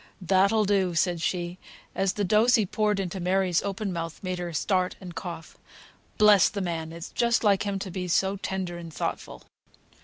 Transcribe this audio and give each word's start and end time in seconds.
"That'll 0.19 0.65
do!" 0.65 0.95
said 0.95 1.21
she, 1.21 1.59
as 1.93 2.13
the 2.13 2.23
dose 2.23 2.55
he 2.55 2.65
poured 2.65 2.99
into 2.99 3.19
Mary's 3.19 3.61
open 3.61 3.93
mouth 3.93 4.19
made 4.23 4.39
her 4.39 4.51
start 4.51 4.95
and 4.99 5.13
cough. 5.13 5.59
"Bless 6.17 6.49
the 6.49 6.59
man! 6.59 6.91
It's 6.91 7.09
just 7.11 7.43
like 7.43 7.67
him 7.67 7.77
to 7.77 7.91
be 7.91 8.07
so 8.07 8.35
tender 8.37 8.79
and 8.79 8.91
thoughtful!" 8.91 9.43